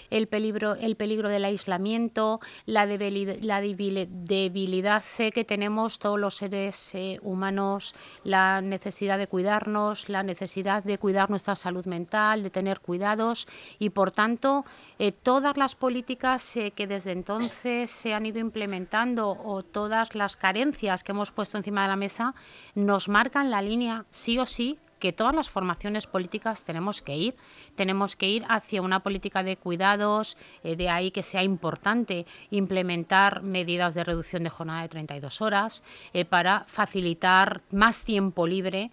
el 0.09 0.29
peligro, 0.29 0.75
el 0.75 0.97
peligro 0.97 1.29
del 1.29 1.45
aislamiento, 1.45 2.41
la 2.65 2.87
debilidad, 2.87 3.63
debilidad 4.09 5.03
que 5.33 5.45
tenemos 5.45 5.99
todos 5.99 6.19
los 6.19 6.37
seres 6.37 6.95
eh, 6.95 7.19
humanos, 7.23 7.95
la 8.25 8.63
necesidad 8.63 9.19
de 9.19 9.27
cuidarnos, 9.27 10.09
la 10.09 10.23
necesidad 10.23 10.83
de 10.83 10.99
cuidar 11.03 11.31
nuestra 11.31 11.57
salud 11.57 11.85
mental, 11.87 12.45
de 12.45 12.51
tener 12.51 12.79
cuidados 12.79 13.49
y, 13.81 13.91
por 13.91 14.13
tanto, 14.13 14.65
eh, 15.01 15.11
todas 15.11 15.57
las 15.57 15.75
políticas 15.75 16.57
eh, 16.57 16.71
que 16.71 16.87
desde 16.87 17.11
entonces 17.11 17.91
se 17.91 18.15
han 18.15 18.25
ido 18.25 18.39
implementando 18.39 19.31
o 19.31 19.65
todas 19.65 20.15
las 20.15 20.37
carencias 20.37 21.03
que 21.03 21.11
hemos 21.11 21.33
puesto 21.33 21.59
encima 21.59 21.83
de 21.83 21.89
la 21.89 21.97
mesa 21.97 22.37
nos 22.77 23.09
marcan 23.09 23.51
la 23.51 23.63
línea 23.63 24.05
sí 24.11 24.39
o 24.39 24.47
sí 24.47 24.79
que 25.01 25.13
todas 25.13 25.35
las 25.35 25.51
formaciones 25.51 26.07
políticas 26.07 26.63
tenemos 26.63 27.03
que 27.03 27.17
ir. 27.17 27.35
Tenemos 27.75 28.15
que 28.15 28.29
ir 28.29 28.45
hacia 28.49 28.81
una 28.81 29.01
política 29.01 29.43
de 29.43 29.57
cuidados, 29.57 30.37
eh, 30.63 30.77
de 30.77 30.89
ahí 30.89 31.11
que 31.11 31.25
sea 31.25 31.43
importante 31.43 32.27
implementar 32.51 33.43
medidas 33.43 33.95
de 33.95 34.05
reducción 34.05 34.45
de 34.45 34.51
jornada 34.51 34.83
de 34.83 34.89
32 34.89 35.41
horas 35.41 35.83
para 36.29 36.65
facilitar 36.69 37.63
más 37.73 38.05
tiempo 38.05 38.47
libre. 38.47 38.93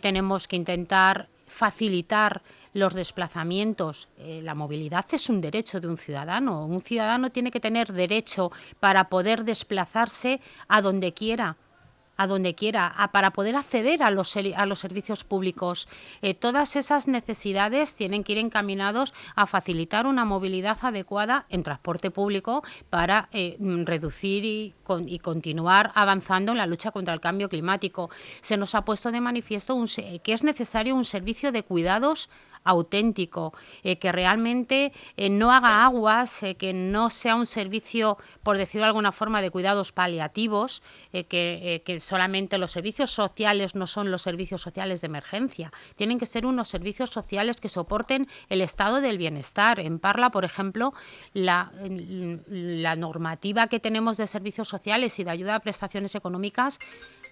Tenemos 0.00 0.48
que 0.48 0.56
intentar 0.56 1.28
facilitar 1.54 2.42
los 2.72 2.94
desplazamientos. 2.94 4.08
la 4.18 4.54
movilidad 4.54 5.06
es 5.12 5.28
un 5.28 5.40
derecho 5.40 5.80
de 5.80 5.86
un 5.86 5.96
ciudadano. 5.96 6.66
Un 6.66 6.82
ciudadano 6.82 7.30
tiene 7.30 7.52
que 7.52 7.60
tener 7.60 7.92
derecho 7.92 8.50
para 8.80 9.08
poder 9.08 9.44
desplazarse 9.44 10.40
a 10.66 10.82
donde 10.82 11.14
quiera 11.14 11.56
a 12.16 12.26
donde 12.26 12.54
quiera, 12.54 12.94
para 13.12 13.32
poder 13.32 13.56
acceder 13.56 14.02
a 14.02 14.10
los, 14.10 14.36
a 14.36 14.66
los 14.66 14.78
servicios 14.78 15.24
públicos. 15.24 15.88
Eh, 16.22 16.34
todas 16.34 16.76
esas 16.76 17.08
necesidades 17.08 17.96
tienen 17.96 18.24
que 18.24 18.32
ir 18.32 18.38
encaminados 18.38 19.12
a 19.34 19.46
facilitar 19.46 20.06
una 20.06 20.24
movilidad 20.24 20.78
adecuada 20.82 21.46
en 21.48 21.62
transporte 21.62 22.10
público 22.10 22.62
para 22.90 23.28
eh, 23.32 23.56
mm, 23.58 23.84
reducir 23.84 24.44
y, 24.44 24.74
y, 25.06 25.18
continuar 25.18 25.92
avanzando 25.94 26.52
en 26.52 26.58
la 26.58 26.66
lucha 26.66 26.90
contra 26.90 27.14
el 27.14 27.20
cambio 27.20 27.48
climático. 27.48 28.10
Se 28.40 28.56
nos 28.56 28.74
ha 28.74 28.84
puesto 28.84 29.10
de 29.10 29.20
manifiesto 29.20 29.74
un, 29.74 29.88
que 30.22 30.32
es 30.32 30.42
necesario 30.42 30.94
un 30.94 31.04
servicio 31.04 31.52
de 31.52 31.62
cuidados 31.62 32.28
auténtico, 32.64 33.52
eh, 33.82 33.98
que 33.98 34.10
realmente 34.10 34.92
eh, 35.16 35.30
no 35.30 35.52
haga 35.52 35.84
aguas, 35.84 36.42
eh, 36.42 36.56
que 36.56 36.72
no 36.72 37.10
sea 37.10 37.36
un 37.36 37.46
servicio, 37.46 38.18
por 38.42 38.56
decirlo 38.56 38.84
de 38.84 38.88
alguna 38.88 39.12
forma, 39.12 39.42
de 39.42 39.50
cuidados 39.50 39.92
paliativos, 39.92 40.82
que, 41.12 41.98
solamente 42.00 42.58
los 42.58 42.72
servicios 42.72 43.10
sociales 43.10 43.74
no 43.74 43.86
son 43.86 44.10
los 44.10 44.22
servicios 44.22 44.62
sociales 44.62 45.00
de 45.00 45.06
emergencia, 45.06 45.72
tienen 45.96 46.18
que 46.18 46.26
ser 46.26 46.46
unos 46.46 46.68
servicios 46.68 47.10
sociales 47.10 47.60
que 47.60 47.68
soporten 47.68 48.28
el 48.48 48.60
estado 48.60 49.00
del 49.00 49.18
bienestar. 49.18 49.78
En 49.78 49.98
Parla, 49.98 50.30
por 50.30 50.44
ejemplo, 50.44 50.94
la, 51.34 51.72
la 52.48 52.96
normativa 52.96 53.66
que 53.68 53.80
tenemos 53.80 54.16
de 54.16 54.26
servicios 54.26 54.68
sociales 54.68 55.18
y 55.18 55.24
de 55.24 55.30
ayuda 55.30 55.56
a 55.56 55.60
prestaciones 55.60 56.14
económicas 56.14 56.78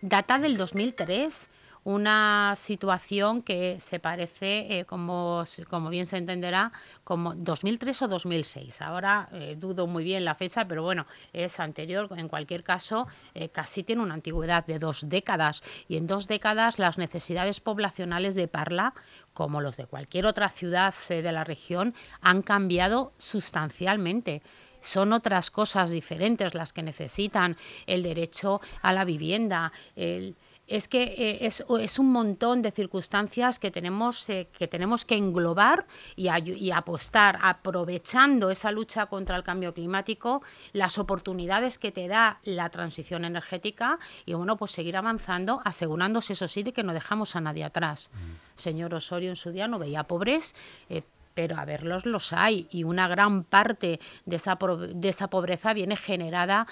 data 0.03 0.39
del 0.39 0.57
2003 0.57 1.49
una 1.85 2.55
situación 2.57 3.43
que 3.43 3.79
se 3.81 3.99
parece, 3.99 4.79
eh, 4.79 4.85
como, 4.85 5.45
como 5.69 5.91
bien 5.91 6.07
se 6.07 6.17
entenderá, 6.17 6.73
como 7.05 7.35
2003 7.35 8.03
o 8.03 8.09
2006. 8.09 8.83
Ahora 8.83 9.29
eh, 9.33 9.57
dudo 9.59 9.87
muy 9.87 10.05
bien 10.05 10.25
la 10.25 10.35
fecha, 10.35 10.67
pero 10.67 10.83
bueno, 10.83 11.07
es 11.33 11.59
anterior. 11.59 12.09
En 12.17 12.29
cualquier 12.29 12.63
caso, 12.63 13.09
eh, 13.35 13.49
casi 13.49 13.83
tiene 13.83 14.03
una 14.03 14.15
antigüedad 14.15 14.65
de 14.65 14.79
dos 14.79 15.09
décadas. 15.09 15.63
Y 15.89 15.97
en 15.97 16.07
dos 16.07 16.29
décadas 16.29 16.79
las 16.79 16.99
necesidades 16.99 17.61
poblacionales 17.61 18.35
de 18.35 18.49
Parla, 18.49 18.95
como 19.35 19.61
los 19.61 19.77
de 19.77 19.87
cualquier 19.87 20.27
otra 20.27 20.49
ciudad 20.51 20.95
de 21.09 21.33
la 21.33 21.45
región, 21.45 21.95
han 22.21 22.43
cambiado 22.43 23.13
sustancialmente 23.19 24.43
son 24.83 25.13
otras 25.13 25.53
cosas 25.53 25.91
diferentes 25.91 26.55
las 26.55 26.73
que 26.73 26.83
necesitan 26.83 27.57
el 27.87 28.03
derecho 28.03 28.61
a 28.83 28.93
la 28.93 29.05
vivienda, 29.05 29.73
el, 29.95 30.35
es 30.73 30.89
que 30.89 31.03
eh, 31.03 31.47
es, 31.47 31.99
un 31.99 32.11
montón 32.11 32.63
de 32.63 32.71
circunstancias 32.71 33.59
que 33.59 33.71
tenemos, 33.71 34.27
eh, 34.31 34.49
que, 34.57 34.67
tenemos 34.67 35.05
que 35.05 35.17
englobar 35.17 35.87
y, 36.17 36.29
y, 36.51 36.71
apostar, 36.71 37.39
aprovechando 37.43 38.51
esa 38.51 38.73
lucha 38.73 39.05
contra 39.05 39.37
el 39.37 39.43
cambio 39.43 39.75
climático, 39.75 40.43
las 40.73 40.97
oportunidades 40.97 41.77
que 41.77 41.93
te 41.93 42.09
da 42.09 42.41
la 42.45 42.71
transición 42.71 43.27
energética 43.27 43.99
y 44.25 44.33
bueno, 44.33 44.57
pues 44.57 44.71
seguir 44.71 44.97
avanzando, 44.97 45.61
asegurándose 45.63 46.33
eso 46.33 46.49
sí 46.49 46.63
de 46.63 46.73
que 46.73 46.83
no 46.83 46.95
dejamos 46.95 47.37
a 47.37 47.43
nadie 47.43 47.65
atrás. 47.65 48.11
Mm. 48.15 48.59
Señor 48.59 48.95
Osorio 48.95 49.29
en 49.29 49.37
su 49.37 49.53
día 49.53 49.69
no 49.69 49.79
veía 49.79 50.05
pobres. 50.05 50.55
Eh, 50.89 51.03
pero 51.35 51.57
a 51.59 51.65
verlos 51.65 52.05
los 52.05 52.35
hay 52.35 52.69
y 52.71 52.85
una 52.85 53.09
gran 53.09 53.43
parte 53.43 54.01
de 54.27 54.37
esa, 54.37 54.59
de 54.93 55.09
esa 55.09 55.31
pobreza 55.31 55.73
viene 55.73 55.97
generada 55.97 56.67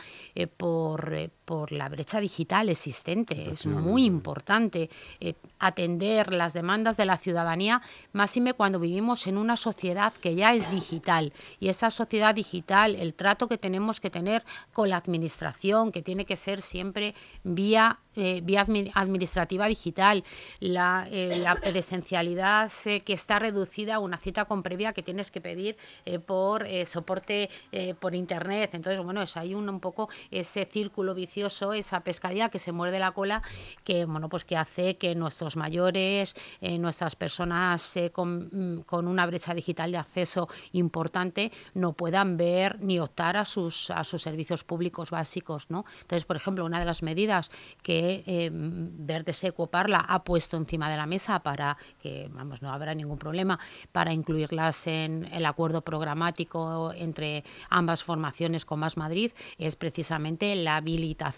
por, 0.59 1.31
por 1.51 1.73
la 1.73 1.89
brecha 1.89 2.21
digital 2.21 2.69
existente. 2.69 3.51
Es 3.51 3.67
muy 3.67 4.05
importante 4.05 4.89
eh, 5.19 5.35
atender 5.59 6.33
las 6.33 6.53
demandas 6.53 6.97
de 6.97 7.07
la 7.07 7.19
ciudadanía, 7.19 7.83
máxime 8.13 8.55
cuando 8.55 8.79
vivimos 8.79 9.27
en 9.27 9.37
una 9.37 9.57
sociedad 9.57 10.13
que 10.13 10.37
ya 10.37 10.55
es 10.55 10.71
digital. 10.71 11.33
Y 11.59 11.69
esa 11.69 11.91
sociedad 11.91 12.37
digital, 12.37 12.95
el 12.95 13.15
trato 13.15 13.49
que 13.49 13.59
tenemos 13.59 13.99
que 13.99 14.11
tener 14.11 14.45
con 14.73 14.91
la 14.91 14.99
administración, 14.99 15.91
que 15.91 16.03
tiene 16.03 16.25
que 16.25 16.37
ser 16.37 16.63
siempre 16.63 17.17
vía 17.43 17.99
eh, 18.17 18.41
vía 18.43 18.67
administrativa 18.95 19.67
digital, 19.67 20.25
la, 20.59 21.07
eh, 21.11 21.45
presencialidad 21.63 22.71
que 22.83 23.13
está 23.13 23.39
reducida 23.39 23.95
a 23.95 23.99
una 24.01 24.19
cita 24.19 24.47
con 24.47 24.65
previa 24.65 24.93
que 24.93 25.03
tienes 25.03 25.31
que 25.31 25.41
pedir 25.41 25.77
por 26.27 26.67
soporte 26.87 27.49
por 28.01 28.17
internet. 28.17 28.71
Entonces, 28.75 29.01
bueno, 29.03 29.23
es 29.23 29.37
ahí 29.37 29.55
un, 29.55 29.69
un 29.69 29.79
poco 29.79 30.09
ese 30.33 30.65
círculo 30.65 31.15
vicioso 31.15 31.40
esa 31.47 32.01
pescadilla 32.01 32.49
que 32.49 32.59
se 32.59 32.73
muerde 32.73 32.99
la 32.99 33.13
cola, 33.13 33.43
que 33.85 34.05
bueno, 34.05 34.29
pues 34.29 34.45
que 34.45 34.57
hace 34.57 34.97
que 34.97 35.15
nuestros 35.15 35.57
mayores, 35.57 36.35
eh, 36.61 36.79
nuestras 36.79 37.17
personas 37.17 37.97
eh, 37.97 38.13
mm, 38.15 38.81
con, 38.81 39.09
una 39.09 39.27
brecha 39.27 39.55
digital 39.55 39.93
de 39.93 39.99
acceso 39.99 40.49
importante 40.73 41.53
no 41.75 41.93
puedan 41.93 42.37
ver 42.37 42.81
ni 42.83 42.99
optar 42.99 43.37
a 43.37 43.45
sus 43.45 43.91
a 43.91 44.05
sus 44.05 44.23
servicios 44.23 44.65
públicos 44.65 45.11
básicos, 45.11 45.71
¿no? 45.71 45.85
Entonces, 46.03 46.25
por 46.25 46.37
ejemplo, 46.37 46.65
una 46.65 46.79
de 46.79 46.85
las 46.85 47.03
medidas 47.03 47.51
que 47.83 48.23
eh, 48.27 48.51
Verde 48.53 49.33
Seco 49.33 49.69
Parla 49.69 50.01
ha 50.01 50.25
puesto 50.25 50.57
encima 50.57 50.91
de 50.91 50.97
la 50.97 51.07
mesa 51.07 51.41
para 51.41 51.77
que, 52.03 52.29
vamos, 52.33 52.63
no 52.63 52.73
habrá 52.73 52.95
ningún 52.95 53.19
problema 53.19 53.59
para 53.93 54.13
incluirlas 54.13 54.87
en 54.87 55.29
el 55.33 55.47
acuerdo 55.47 55.83
programático 55.83 56.93
entre 56.95 57.45
ambas 57.69 58.03
formaciones 58.05 58.65
con 58.65 58.81
Más 58.81 58.97
Madrid 58.97 59.33
es 59.59 59.77
precisamente 59.77 60.55
la 60.55 60.77
habilitación 60.77 61.30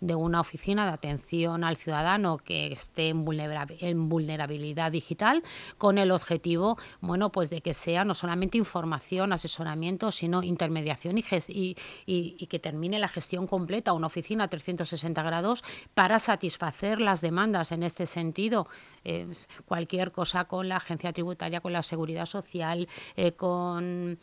de 0.00 0.14
una 0.14 0.40
oficina 0.40 0.86
de 0.86 0.92
atención 0.92 1.64
al 1.64 1.76
ciudadano 1.76 2.38
que 2.38 2.72
esté 2.72 3.08
en, 3.08 3.24
vulnerabilidad 3.24 4.92
digital 4.92 5.42
con 5.78 5.98
el 5.98 6.10
objetivo, 6.10 6.78
bueno, 7.00 7.30
pues 7.30 7.50
de 7.50 7.60
que 7.60 7.74
sea 7.74 8.04
no 8.04 8.14
solamente 8.14 8.58
información, 8.58 9.32
asesoramiento, 9.32 10.12
sino 10.12 10.42
intermediación 10.42 11.18
y, 11.18 11.76
y, 12.06 12.46
que 12.46 12.58
termine 12.58 12.98
la 12.98 13.08
gestión 13.08 13.46
completa, 13.46 13.92
una 13.92 14.08
oficina 14.08 14.44
a 14.44 14.48
360 14.48 15.22
grados 15.22 15.62
para 15.94 16.18
satisfacer 16.18 17.00
las 17.00 17.20
demandas 17.20 17.72
en 17.72 17.82
este 17.82 18.06
sentido. 18.06 18.66
cualquier 19.64 20.12
cosa 20.12 20.44
con 20.44 20.68
la 20.68 20.76
agencia 20.76 21.12
tributaria, 21.12 21.60
con 21.60 21.72
la 21.72 21.82
seguridad 21.82 22.26
social, 22.26 22.88
eh, 23.16 23.32
con 23.32 24.18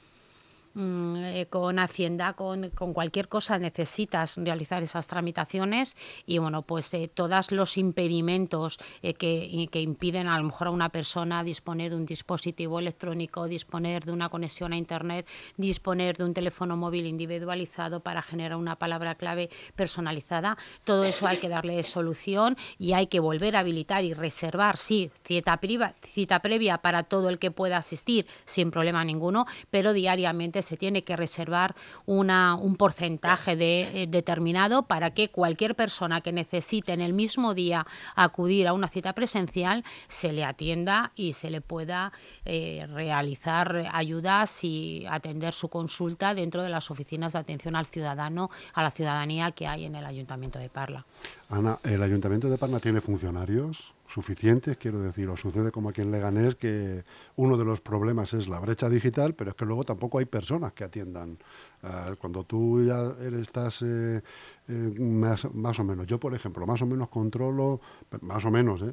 con 1.50 1.80
Hacienda, 1.80 2.34
con, 2.34 2.70
cualquier 2.70 3.28
cosa 3.28 3.58
necesitas 3.58 4.36
realizar 4.38 4.84
esas 4.84 5.08
tramitaciones 5.08 5.96
y 6.28 6.38
bueno, 6.38 6.62
pues 6.62 6.94
eh, 6.94 7.10
todos 7.12 7.52
los 7.52 7.78
impedimentos 7.78 8.78
eh, 9.02 9.16
que, 9.16 9.68
que, 9.72 9.82
impiden 9.82 10.28
a 10.28 10.38
lo 10.38 10.44
mejor 10.44 10.68
a 10.68 10.72
una 10.72 10.90
persona 10.90 11.44
disponer 11.44 11.90
de 11.90 11.96
un 11.96 12.06
dispositivo 12.06 12.80
electrónico, 12.80 13.48
disponer 13.48 14.06
de 14.06 14.12
una 14.12 14.30
conexión 14.30 14.72
a 14.72 14.78
Internet, 14.78 15.28
disponer 15.56 16.18
de 16.18 16.26
un 16.26 16.34
teléfono 16.34 16.78
móvil 16.78 17.08
individualizado 17.08 18.02
para 18.02 18.22
generar 18.22 18.58
una 18.58 18.76
palabra 18.76 19.16
clave 19.16 19.50
personalizada, 19.76 20.58
todo 20.84 21.06
eso 21.06 21.26
hay 21.26 21.38
que 21.38 21.50
darle 21.50 21.84
solución 21.84 22.56
y 22.78 22.94
hay 22.94 23.08
que 23.08 23.20
volver 23.20 23.56
a 23.56 23.60
habilitar 23.60 24.04
y 24.04 24.14
reservar, 24.14 24.78
sí, 24.78 25.10
cita, 25.24 25.60
cita 26.04 26.40
previa 26.40 26.78
para 26.78 27.04
todo 27.04 27.30
el 27.30 27.40
que 27.40 27.50
pueda 27.50 27.78
asistir 27.78 28.28
sin 28.46 28.70
problema 28.70 29.04
ninguno, 29.04 29.48
pero 29.72 29.94
diariamente 29.94 30.62
se 30.68 30.78
tiene 30.78 31.02
que 31.02 31.16
reservar 31.16 31.76
una, 32.06 32.56
un 32.56 32.76
porcentaje 32.76 33.56
de, 33.56 34.04
eh, 34.04 34.08
determinado 34.08 34.84
para 34.84 35.12
que 35.12 35.30
cualquier 35.30 35.76
persona 35.76 36.22
que 36.22 36.32
necesite 36.32 36.94
en 36.94 37.02
el 37.02 37.14
mismo 37.14 37.54
día 37.54 37.88
acudir 38.16 38.68
a 38.68 38.74
una 38.74 38.90
cita 38.90 39.14
presencial 39.14 39.84
se 40.10 40.34
le 40.34 40.44
atienda 40.44 41.12
y 41.16 41.34
se 41.34 41.50
le 41.50 41.62
pueda 41.62 42.12
eh, 42.46 42.86
realizar 42.94 43.90
ayudas 43.94 44.64
y 44.64 45.06
atender 45.10 45.54
su 45.54 45.70
consulta 45.70 46.34
dentro 46.34 46.62
de 46.62 46.70
las 46.70 46.92
oficinas 46.92 47.34
de 47.34 47.40
atención 47.40 47.76
al 47.76 47.86
ciudadano, 47.86 48.50
a 48.74 48.84
la 48.84 48.92
ciudadanía 48.92 49.52
que 49.52 49.68
hay 49.68 49.86
en 49.86 49.96
el 49.96 50.06
Ayuntamiento 50.06 50.60
de 50.60 50.70
Parla. 50.70 51.06
Ana, 51.50 51.80
¿el 51.84 52.04
Ayuntamiento 52.04 52.50
de 52.50 52.58
Parla 52.58 52.80
tiene 52.80 53.00
funcionarios? 53.00 53.94
Suficientes, 54.08 54.78
quiero 54.78 55.02
decir, 55.02 55.28
o 55.28 55.36
sucede 55.36 55.72
como 55.72 55.90
aquí 55.90 56.02
en 56.02 56.12
Leganés 56.12 56.56
que 56.56 57.04
uno 57.36 57.58
de 57.58 57.66
los 57.66 57.82
problemas 57.82 58.34
es 58.34 58.48
la 58.48 58.60
brecha 58.60 58.90
digital, 58.90 59.36
pero 59.36 59.52
es 59.52 59.56
que 59.56 59.66
luego 59.66 59.84
tampoco 59.84 60.20
hay 60.20 60.26
personas 60.26 60.74
que 60.74 60.86
atiendan. 60.86 61.38
Eh, 61.84 62.16
cuando 62.18 62.44
tú 62.44 62.84
ya 62.84 63.16
estás 63.40 63.82
eh, 63.82 64.22
eh, 64.68 64.72
más, 65.00 65.46
o 65.46 65.84
menos, 65.84 66.08
yo 66.08 66.20
por 66.20 66.34
ejemplo, 66.34 66.66
más 66.66 66.82
o 66.82 66.86
menos 66.86 67.10
controlo, 67.10 67.82
más 68.22 68.46
o 68.46 68.52
menos, 68.52 68.84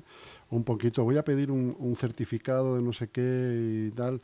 un 0.51 0.65
poquito, 0.65 1.05
voy 1.05 1.17
a 1.17 1.25
pedir 1.25 1.51
un, 1.51 1.97
certificado 1.97 2.77
de 2.77 2.83
no 2.83 2.93
sé 2.93 3.09
qué 3.09 3.89
y 3.89 3.91
tal, 3.93 4.21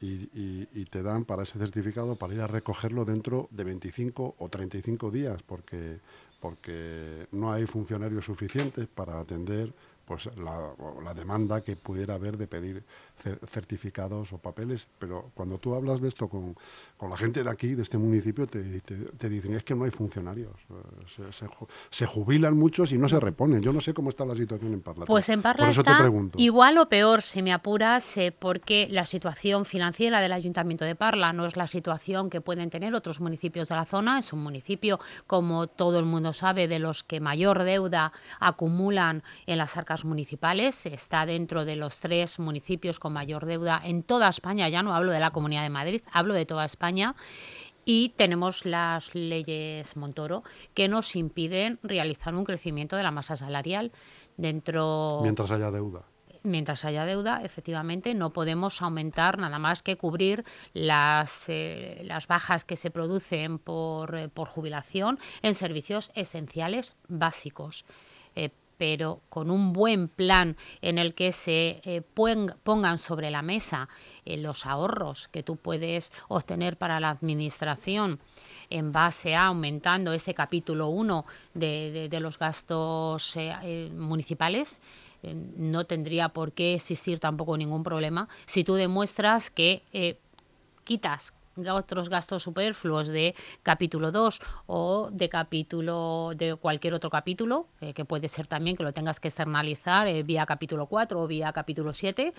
y 0.00 0.84
te 0.84 1.02
dan 1.02 1.24
para 1.24 1.42
ese 1.42 1.58
certificado 1.58 2.16
para 2.16 2.34
ir 2.34 2.40
a 2.40 2.46
recogerlo 2.46 3.04
dentro 3.04 3.48
de 3.50 3.64
25 3.64 4.36
o 4.38 4.48
35 4.48 5.10
días, 5.10 5.42
porque 5.42 5.98
porque 6.40 7.26
no 7.32 7.52
hay 7.52 7.66
funcionarios 7.66 8.24
suficientes 8.24 8.86
para 8.86 9.18
atender 9.18 9.72
pues 10.04 10.30
la, 10.36 10.72
la, 11.04 11.12
demanda 11.12 11.60
que 11.62 11.76
pudiera 11.76 12.14
haber 12.14 12.38
de 12.38 12.46
pedir 12.46 12.82
certificados 13.46 14.32
o 14.32 14.38
papeles, 14.38 14.86
pero 14.98 15.30
cuando 15.34 15.58
tú 15.58 15.74
hablas 15.74 16.00
de 16.00 16.08
esto 16.08 16.28
con, 16.28 16.56
con 16.96 17.10
la 17.10 17.16
gente 17.16 17.42
de 17.42 17.50
aquí, 17.50 17.74
de 17.74 17.82
este 17.82 17.98
municipio, 17.98 18.46
te, 18.46 18.80
te, 18.80 19.28
dicen 19.28 19.54
es 19.54 19.62
que 19.62 19.74
no 19.74 19.84
hay 19.84 19.90
funcionarios, 19.90 20.54
eh, 20.70 21.30
se, 21.32 21.46
se, 21.90 22.06
jubilan 22.06 22.56
muchos 22.56 22.92
y 22.92 22.98
no 22.98 23.08
se 23.08 23.20
reponen. 23.20 23.60
Yo 23.60 23.72
no 23.72 23.80
sé 23.80 23.94
cómo 23.94 24.10
está 24.10 24.24
la 24.24 24.34
situación 24.34 24.72
en 24.72 24.80
Parla. 24.80 25.06
Pues 25.06 25.28
en 25.28 25.42
Parla 25.42 25.70
está 25.70 26.10
igual 26.36 26.78
o 26.78 26.88
peor, 26.88 27.22
si 27.22 27.42
me 27.42 27.52
apuras, 27.52 28.16
eh, 28.16 28.34
porque 28.36 28.88
la 28.90 29.04
situación 29.04 29.64
financiera 29.64 30.20
del 30.20 30.32
Ayuntamiento 30.32 30.84
de 30.84 30.94
Parla 30.94 31.32
no 31.32 31.46
es 31.46 31.56
la 31.56 31.66
situación 31.66 32.30
que 32.30 32.40
pueden 32.40 32.70
tener 32.70 32.94
otros 32.94 33.20
municipios 33.20 33.68
de 33.68 33.76
la 33.76 33.84
zona, 33.84 34.18
es 34.18 34.32
un 34.32 34.42
municipio, 34.42 34.98
como 35.26 35.66
todo 35.66 35.98
el 35.98 36.04
mundo 36.04 36.32
sabe, 36.32 36.68
de 36.68 36.78
los 36.78 37.04
que 37.04 37.20
mayor 37.20 37.64
deuda 37.64 38.12
acumulan 38.40 39.22
en 39.46 39.58
las 39.58 39.76
arcas 39.76 40.04
municipales, 40.04 40.86
está 40.86 41.26
dentro 41.26 41.64
de 41.64 41.76
los 41.76 42.00
tres 42.00 42.38
municipios 42.38 42.98
con 42.98 43.07
mayor 43.10 43.46
deuda 43.46 43.80
en 43.84 44.02
toda 44.02 44.28
España, 44.28 44.68
ya 44.68 44.82
no 44.82 44.94
hablo 44.94 45.12
de 45.12 45.20
la 45.20 45.30
Comunidad 45.30 45.62
de 45.62 45.70
Madrid, 45.70 46.02
hablo 46.12 46.34
de 46.34 46.46
toda 46.46 46.64
España. 46.64 47.14
Y 47.84 48.10
tenemos 48.16 48.66
las 48.66 49.14
leyes 49.14 49.96
Montoro 49.96 50.42
que 50.74 50.88
nos 50.88 51.16
impiden 51.16 51.78
realizar 51.82 52.34
un 52.34 52.44
crecimiento 52.44 52.96
de 52.96 53.02
la 53.02 53.10
masa 53.10 53.36
salarial 53.36 53.92
dentro... 54.36 55.20
Mientras 55.22 55.50
haya 55.50 55.70
deuda 55.70 56.04
mientras 56.42 56.84
haya 56.84 57.04
deuda, 57.04 57.42
efectivamente, 57.44 58.14
no 58.14 58.30
podemos 58.30 58.82
aumentar 58.82 59.38
nada 59.38 59.58
más 59.58 59.82
que 59.82 59.96
cubrir 59.96 60.44
las, 60.72 61.44
eh, 61.48 62.02
las 62.04 62.26
bajas 62.26 62.64
que 62.64 62.76
se 62.76 62.90
producen 62.90 63.58
por, 63.58 64.16
eh, 64.16 64.28
por, 64.28 64.48
jubilación 64.48 65.18
en 65.42 65.54
servicios 65.54 66.10
esenciales 66.14 66.94
básicos. 67.08 67.84
Eh, 68.34 68.50
pero 68.78 69.20
con 69.28 69.50
un 69.50 69.72
buen 69.72 70.08
plan 70.08 70.56
en 70.80 70.98
el 70.98 71.14
que 71.14 71.32
se 71.32 71.80
eh, 71.84 72.00
pongan 72.02 72.98
sobre 72.98 73.30
la 73.30 73.42
mesa 73.42 73.88
eh, 74.24 74.38
los 74.38 74.64
ahorros 74.64 75.28
que 75.28 75.42
tú 75.42 75.56
puedes 75.56 76.12
obtener 76.28 76.78
para 76.78 77.00
la 77.00 77.10
administración 77.10 78.20
en 78.70 78.92
base 78.92 79.34
a 79.34 79.46
aumentando 79.46 80.12
ese 80.12 80.32
capítulo 80.34 80.88
1 80.88 81.26
de, 81.54 82.18
los 82.20 82.38
gastos 82.38 83.36
eh, 83.36 83.90
municipales, 83.94 84.80
no 85.22 85.84
tendría 85.84 86.28
por 86.28 86.52
qué 86.52 86.74
existir 86.74 87.18
tampoco 87.18 87.56
ningún 87.56 87.82
problema 87.82 88.28
si 88.46 88.62
tú 88.62 88.74
demuestras 88.74 89.50
que 89.50 89.82
quitas 90.84 91.32
otros 91.70 92.08
gastos 92.08 92.42
superfluos 92.42 93.08
de 93.08 93.34
capítulo 93.62 94.12
2 94.12 94.40
o 94.66 95.08
de 95.10 95.28
capítulo 95.28 96.32
de 96.36 96.56
cualquier 96.56 96.94
otro 96.94 97.10
capítulo, 97.10 97.66
eh, 97.80 97.92
que 97.94 98.04
puede 98.04 98.28
ser 98.28 98.46
también 98.46 98.76
que 98.76 98.82
lo 98.82 98.92
tengas 98.92 99.20
que 99.20 99.28
externalizar 99.28 100.06
eh, 100.06 100.22
vía 100.22 100.46
capítulo 100.46 100.86
4 100.86 101.20
o 101.20 101.26
vía 101.26 101.52
capítulo 101.52 101.94
7. 101.94 102.32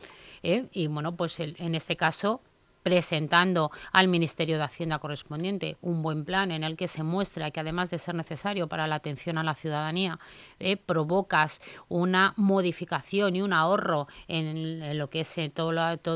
Eh, 0.43 0.67
y 0.71 0.87
bueno, 0.87 1.15
pues 1.15 1.39
en 1.39 1.75
este 1.75 1.95
caso 1.95 2.41
presentando 2.83 3.71
al 3.91 4.07
Ministerio 4.07 4.57
de 4.57 4.63
Hacienda 4.63 4.99
correspondiente 4.99 5.77
un 5.81 6.01
buen 6.01 6.25
plan 6.25 6.51
en 6.51 6.63
el 6.63 6.77
que 6.77 6.87
se 6.87 7.03
muestra 7.03 7.51
que 7.51 7.59
además 7.59 7.89
de 7.89 7.99
ser 7.99 8.15
necesario 8.15 8.67
para 8.67 8.87
la 8.87 8.95
atención 8.95 9.37
a 9.37 9.43
la 9.43 9.55
ciudadanía, 9.55 10.19
eh, 10.59 10.77
provocas 10.77 11.61
una 11.87 12.33
modificación 12.37 13.35
y 13.35 13.41
un 13.41 13.53
ahorro 13.53 14.07
en, 14.27 14.97
lo 14.97 15.09
que 15.09 15.21
es 15.21 15.37
eh, 15.37 15.49
todo, 15.49 15.71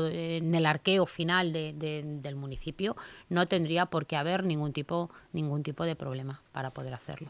en 0.08 0.54
el 0.54 0.66
arqueo 0.66 1.06
final 1.06 1.52
del 1.52 2.36
municipio, 2.36 2.96
no 3.28 3.46
tendría 3.46 3.86
por 3.86 4.06
qué 4.06 4.16
haber 4.16 4.44
ningún 4.44 4.72
tipo, 4.72 5.10
ningún 5.32 5.62
tipo 5.62 5.84
de 5.84 5.96
problema 5.96 6.40
para 6.52 6.70
poder 6.70 6.94
hacerlo. 6.94 7.28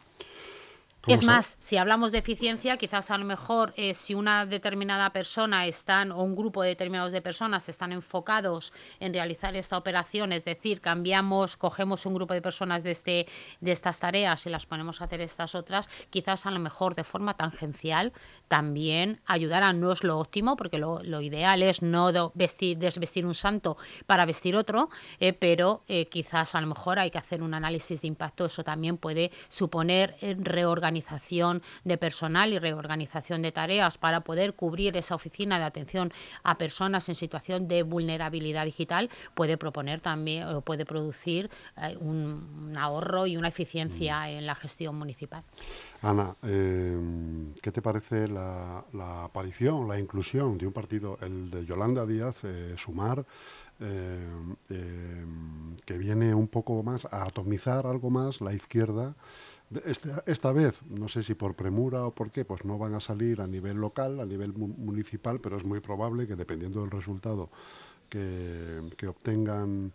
Es 1.06 1.22
más, 1.22 1.56
si 1.58 1.76
hablamos 1.76 2.12
de 2.12 2.18
eficiencia, 2.18 2.78
quizás 2.78 3.10
a 3.10 3.18
lo 3.18 3.26
mejor 3.26 3.74
eh, 3.76 3.92
si 3.92 4.14
una 4.14 4.46
determinada 4.46 5.10
persona 5.10 5.66
están 5.66 6.10
o 6.10 6.22
un 6.22 6.34
grupo 6.34 6.62
determinado 6.62 7.10
de 7.10 7.20
personas 7.20 7.68
están 7.68 7.92
enfocados 7.92 8.72
en 9.00 9.12
realizar 9.12 9.54
esta 9.54 9.76
operación, 9.76 10.32
es 10.32 10.44
decir, 10.44 10.80
cambiamos, 10.80 11.58
cogemos 11.58 12.06
un 12.06 12.14
grupo 12.14 12.32
de 12.32 12.40
personas 12.40 12.84
de 12.84 12.92
este 12.92 13.26
de 13.60 13.72
estas 13.72 14.00
tareas 14.00 14.46
y 14.46 14.50
las 14.50 14.64
ponemos 14.64 15.00
a 15.00 15.04
hacer 15.04 15.20
estas 15.20 15.54
otras, 15.54 15.88
quizás 16.08 16.46
a 16.46 16.50
lo 16.50 16.58
mejor 16.58 16.94
de 16.94 17.04
forma 17.04 17.34
tangencial 17.34 18.12
también 18.48 19.20
ayudará, 19.26 19.72
no 19.72 19.92
es 19.92 20.04
lo 20.04 20.18
óptimo, 20.18 20.56
porque 20.56 20.78
lo, 20.78 21.20
ideal 21.20 21.62
es 21.62 21.82
no 21.82 22.32
vestir, 22.34 22.78
desvestir 22.78 23.26
un 23.26 23.34
santo 23.34 23.76
para 24.06 24.26
vestir 24.26 24.56
otro, 24.56 24.88
eh, 25.20 25.32
pero 25.32 25.82
eh, 25.88 26.06
quizás 26.06 26.54
a 26.54 26.60
lo 26.60 26.66
mejor 26.66 26.98
hay 26.98 27.10
que 27.10 27.18
hacer 27.18 27.42
un 27.42 27.54
análisis 27.54 28.02
de 28.02 28.08
impacto, 28.08 28.46
eso 28.46 28.64
también 28.64 28.96
puede 28.96 29.30
suponer 29.48 30.16
reorganización 30.20 30.93
reorganización 30.94 31.62
de 31.84 31.98
personal 31.98 32.52
y 32.52 32.58
reorganización 32.58 33.42
de 33.42 33.52
tareas 33.52 33.98
para 33.98 34.20
poder 34.20 34.54
cubrir 34.54 34.96
esa 34.96 35.14
oficina 35.14 35.58
de 35.58 35.64
atención 35.64 36.12
a 36.42 36.56
personas 36.56 37.08
en 37.08 37.14
situación 37.14 37.68
de 37.68 37.82
vulnerabilidad 37.82 38.64
digital, 38.64 39.10
puede 39.34 39.56
proponer 39.56 40.00
también 40.00 40.44
o 40.44 40.60
puede 40.60 40.84
producir 40.84 41.50
eh, 41.76 41.96
un, 42.00 42.74
ahorro 42.78 43.26
y 43.26 43.36
una 43.36 43.48
eficiencia 43.48 44.20
mm. 44.20 44.38
en 44.38 44.46
la 44.46 44.54
gestión 44.54 44.96
municipal. 44.96 45.42
Ana, 46.02 46.36
eh, 46.42 46.96
¿qué 47.60 47.72
te 47.72 47.82
parece 47.82 48.28
la, 48.28 48.84
aparición, 49.24 49.88
la 49.88 49.98
inclusión 49.98 50.58
de 50.58 50.66
un 50.66 50.72
partido, 50.72 51.18
el 51.22 51.50
de 51.50 51.64
Yolanda 51.64 52.06
Díaz, 52.06 52.44
eh, 52.44 52.74
Sumar, 52.76 53.24
que 55.84 55.98
viene 55.98 56.32
un 56.32 56.48
poco 56.48 56.82
más 56.82 57.06
a 57.10 57.24
atomizar 57.24 57.86
algo 57.86 58.08
más 58.08 58.40
la 58.40 58.54
izquierda? 58.54 59.14
Este, 59.84 60.10
esta 60.26 60.52
vez, 60.52 60.82
no 60.88 61.08
sé 61.08 61.22
si 61.22 61.34
por 61.34 61.54
premura 61.54 62.06
o 62.06 62.14
por 62.14 62.30
qué, 62.30 62.44
pues 62.44 62.64
no 62.64 62.78
van 62.78 62.94
a 62.94 63.00
salir 63.00 63.40
a 63.40 63.46
nivel 63.46 63.76
local, 63.76 64.20
a 64.20 64.24
nivel 64.24 64.52
municipal, 64.52 65.40
pero 65.40 65.56
es 65.56 65.64
muy 65.64 65.80
probable 65.80 66.26
que 66.26 66.36
dependiendo 66.36 66.80
del 66.80 66.90
resultado 66.90 67.50
que, 68.08 69.06
obtengan 69.08 69.92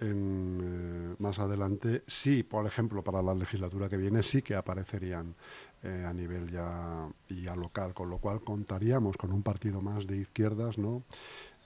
en, 0.00 0.60
eh, 0.62 1.14
más 1.18 1.38
adelante, 1.38 2.02
sí, 2.06 2.42
por 2.42 2.66
ejemplo, 2.66 3.02
para 3.02 3.22
la 3.22 3.34
legislatura 3.34 3.88
que 3.88 3.96
viene, 3.96 4.22
sí 4.22 4.42
que 4.42 4.54
aparecerían 4.54 5.34
eh, 5.82 6.04
a 6.06 6.12
nivel 6.12 6.50
ya, 6.50 7.08
ya 7.28 7.56
local, 7.56 7.94
con 7.94 8.10
lo 8.10 8.18
cual 8.18 8.42
contaríamos 8.42 9.16
con 9.16 9.32
un 9.32 9.42
partido 9.42 9.80
más 9.80 10.06
de 10.06 10.18
izquierdas, 10.18 10.78
¿no? 10.78 11.04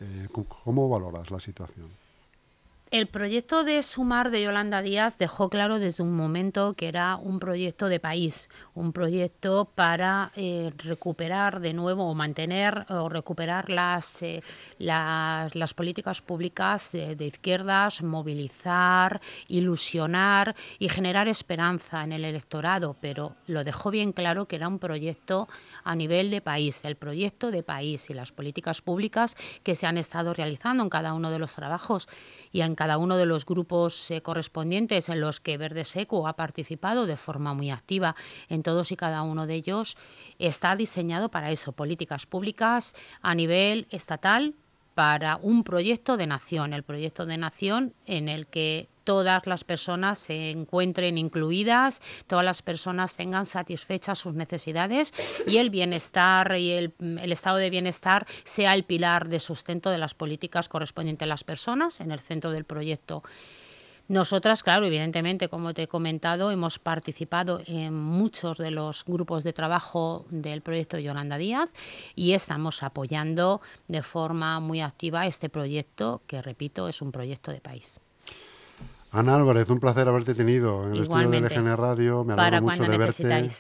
Eh, 0.01 0.29
¿Cómo 0.65 0.89
valoras 0.89 1.31
la 1.31 1.41
situación? 1.41 2.06
El 2.93 3.09
proyecto 3.09 3.65
de 3.65 3.83
Sumar 3.83 4.31
de 4.31 4.45
Yolanda 4.45 4.81
Díaz 4.81 5.19
dejó 5.19 5.51
claro 5.51 5.81
desde 5.81 6.05
un 6.05 6.15
momento 6.15 6.75
que 6.75 6.87
era 6.87 7.17
un 7.17 7.41
proyecto 7.41 7.89
de 7.89 7.99
país, 7.99 8.49
un 8.75 8.93
proyecto 8.93 9.65
para 9.75 10.31
eh, 10.37 10.71
recuperar 10.79 11.59
de 11.59 11.73
nuevo 11.73 12.09
o 12.09 12.15
mantener 12.15 12.87
o 12.89 13.09
recuperar 13.09 13.71
las, 13.71 14.23
eh, 14.23 14.41
las, 14.79 15.75
políticas 15.75 16.23
públicas 16.23 16.93
de, 16.93 17.27
izquierdas, 17.27 18.03
movilizar, 18.03 19.21
ilusionar 19.49 20.55
y 20.79 20.89
generar 20.89 21.27
esperanza 21.27 22.05
en 22.05 22.13
el 22.13 22.25
electorado, 22.25 22.95
pero 23.01 23.35
lo 23.49 23.65
dejó 23.65 23.91
bien 23.91 24.13
claro 24.13 24.47
que 24.47 24.55
era 24.55 24.69
un 24.69 24.79
proyecto 24.79 25.49
a 25.83 25.97
nivel 25.97 26.31
de 26.31 26.41
país, 26.41 26.85
el 26.85 26.95
proyecto 26.95 27.51
de 27.51 27.65
país 27.65 28.11
y 28.11 28.15
las 28.15 28.31
políticas 28.31 28.81
públicas 28.81 29.37
que 29.65 29.75
se 29.75 29.89
han 29.89 29.99
estado 29.99 30.33
realizando 30.35 30.85
en 30.85 30.89
cada 30.89 31.15
uno 31.15 31.33
de 31.33 31.41
los 31.41 31.53
trabajos. 31.53 32.09
Y 32.53 32.61
en 32.61 32.76
cada 32.77 32.99
uno 32.99 33.17
de 33.17 33.27
los 33.27 33.45
grupos 33.45 34.11
eh, 34.11 34.23
correspondientes 34.23 35.09
en 35.09 35.21
los 35.21 35.41
que 35.41 35.59
Verde 35.59 35.85
Seco 35.85 36.29
ha 36.29 36.37
participado 36.37 37.07
de 37.07 37.17
forma 37.17 37.55
muy 37.55 37.71
activa. 37.71 38.15
En 38.49 38.63
todos 38.63 38.93
y 38.93 38.97
cada 38.97 39.23
uno 39.23 39.47
de 39.47 39.55
ellos, 39.55 39.97
está 40.39 40.77
diseñado 40.77 41.31
para 41.31 41.51
eso, 41.51 41.73
políticas 41.73 42.27
públicas 42.27 42.95
a 43.23 43.35
nivel 43.35 43.89
estatal 43.91 44.55
para 44.97 45.37
un 45.43 45.63
proyecto 45.63 46.17
de 46.17 46.27
nación, 46.27 46.73
el 46.73 46.83
proyecto 46.83 47.27
de 47.27 47.37
nación 47.37 47.93
en 48.07 48.31
el 48.31 48.47
que 48.47 48.89
todas 49.05 49.47
las 49.47 49.63
personas 49.63 50.19
se 50.19 50.51
encuentren 50.51 51.19
incluidas, 51.19 52.01
todas 52.27 52.47
las 52.47 52.63
personas 52.63 53.15
tengan 53.15 53.45
satisfechas 53.45 54.19
sus 54.19 54.33
necesidades 54.33 55.13
y 55.47 55.59
el 55.59 55.69
bienestar 55.69 56.57
y 56.57 56.71
el, 56.73 56.95
estado 57.31 57.59
de 57.59 57.69
bienestar 57.69 58.27
sea 58.45 58.75
el 58.75 58.85
pilar 58.85 59.29
de 59.29 59.39
sustento 59.39 59.91
de 59.91 59.99
las 59.99 60.15
políticas 60.15 60.71
correspondientes 60.71 61.27
a 61.27 61.29
las 61.29 61.45
personas 61.45 62.01
en 62.01 62.11
el 62.11 62.21
centro 62.21 62.51
del 62.51 62.65
proyecto. 62.65 63.23
Nosotras, 64.09 64.63
claro, 64.63 64.87
evidentemente, 64.87 65.49
como 65.49 65.75
te 65.75 65.85
he 65.85 65.89
comentado, 65.89 66.53
hemos 66.53 66.79
participado 66.79 67.61
en 67.67 67.93
muchos 67.93 68.57
de 68.59 68.71
los 68.71 69.05
grupos 69.05 69.43
de 69.43 69.53
trabajo 69.53 70.27
del 70.31 70.63
proyecto 70.63 70.99
Yolanda 70.99 71.39
Díaz 71.39 71.69
y 72.15 72.33
estamos 72.33 72.85
apoyando 72.85 73.61
de 73.89 74.03
forma 74.03 74.61
muy 74.61 74.81
activa 74.81 75.27
este 75.27 75.49
proyecto, 75.49 76.23
que 76.29 76.41
repito, 76.41 76.89
es 76.89 77.03
un 77.03 77.11
proyecto 77.11 77.51
de 77.51 77.61
país. 77.61 77.99
Ana 79.11 79.35
Álvarez, 79.37 79.69
un 79.71 79.81
placer 79.81 80.09
haberte 80.09 80.35
tenido 80.35 80.87
en 80.87 80.95
el 80.95 81.03
estudio 81.03 81.31
de 81.31 81.41
LGN 81.41 81.77
Radio. 81.77 82.25
Me 82.25 82.35
alegro 82.35 82.63
mucho 82.63 82.83
de 82.85 82.99
verte. 82.99 83.51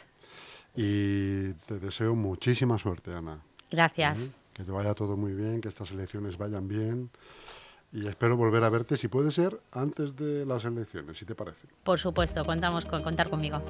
Y 0.76 1.52
te 1.66 1.80
deseo 1.80 2.14
muchísima 2.14 2.78
suerte, 2.78 3.14
Ana. 3.14 3.40
Gracias. 3.70 4.20
¿Eh? 4.20 4.32
Que 4.52 4.64
te 4.64 4.70
vaya 4.70 4.94
todo 4.94 5.16
muy 5.16 5.32
bien, 5.32 5.60
que 5.60 5.68
estas 5.68 5.90
elecciones 5.90 6.36
vayan 6.36 6.68
bien. 6.68 7.10
Y 7.92 8.06
espero 8.06 8.36
volver 8.36 8.64
a 8.64 8.70
verte, 8.70 8.96
si 8.96 9.08
puede 9.08 9.30
ser, 9.30 9.60
antes 9.72 10.16
de 10.16 10.44
las 10.44 10.64
elecciones, 10.64 11.18
si 11.18 11.24
te 11.24 11.34
parece. 11.34 11.68
Por 11.84 11.98
supuesto, 11.98 12.44
contamos 12.44 12.84
con 12.84 13.02
contar 13.02 13.30
conmigo. 13.30 13.62